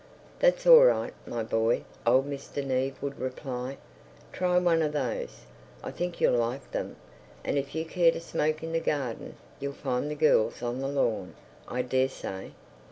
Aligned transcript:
"That's 0.39 0.65
all 0.65 0.83
right, 0.85 1.13
my 1.27 1.43
boy," 1.43 1.83
old 2.07 2.27
Mr. 2.27 2.65
Neave 2.65 2.99
would 3.03 3.19
reply. 3.19 3.77
"Try 4.33 4.57
one 4.57 4.81
of 4.81 4.93
those; 4.93 5.41
I 5.83 5.91
think 5.91 6.19
you'll 6.19 6.39
like 6.39 6.71
them. 6.71 6.95
And 7.43 7.55
if 7.55 7.75
you 7.75 7.85
care 7.85 8.11
to 8.11 8.19
smoke 8.19 8.63
in 8.63 8.71
the 8.71 8.79
garden, 8.79 9.35
you'll 9.59 9.73
find 9.73 10.09
the 10.09 10.15
girls 10.15 10.63
on 10.63 10.79
the 10.79 10.87
lawn, 10.87 11.35
I 11.67 11.83
dare 11.83 12.09
say." 12.09 12.53